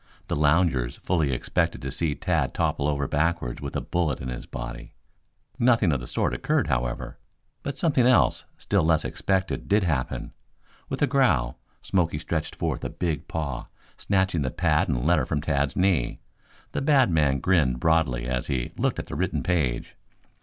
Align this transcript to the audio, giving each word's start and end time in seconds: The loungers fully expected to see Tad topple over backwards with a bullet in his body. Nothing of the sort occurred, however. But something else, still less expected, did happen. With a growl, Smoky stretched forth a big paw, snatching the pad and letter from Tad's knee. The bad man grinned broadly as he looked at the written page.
The 0.29 0.35
loungers 0.35 0.95
fully 0.95 1.31
expected 1.31 1.79
to 1.83 1.91
see 1.91 2.15
Tad 2.15 2.55
topple 2.55 2.87
over 2.87 3.07
backwards 3.07 3.61
with 3.61 3.75
a 3.75 3.81
bullet 3.81 4.19
in 4.19 4.29
his 4.29 4.47
body. 4.47 4.93
Nothing 5.59 5.91
of 5.91 5.99
the 5.99 6.07
sort 6.07 6.33
occurred, 6.33 6.65
however. 6.65 7.19
But 7.61 7.77
something 7.77 8.07
else, 8.07 8.45
still 8.57 8.81
less 8.83 9.05
expected, 9.05 9.67
did 9.67 9.83
happen. 9.83 10.33
With 10.89 11.03
a 11.03 11.05
growl, 11.07 11.59
Smoky 11.83 12.17
stretched 12.17 12.55
forth 12.55 12.83
a 12.83 12.89
big 12.89 13.27
paw, 13.27 13.67
snatching 13.95 14.41
the 14.41 14.49
pad 14.49 14.89
and 14.89 15.05
letter 15.05 15.27
from 15.27 15.39
Tad's 15.39 15.75
knee. 15.75 16.19
The 16.71 16.81
bad 16.81 17.11
man 17.11 17.37
grinned 17.39 17.79
broadly 17.79 18.25
as 18.25 18.47
he 18.47 18.71
looked 18.77 18.97
at 18.97 19.05
the 19.05 19.13
written 19.13 19.43
page. 19.43 19.95